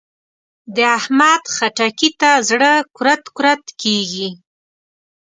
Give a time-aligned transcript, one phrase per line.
[0.75, 4.29] د احمد؛ خټکي ته زړه کورت کورت کېږي.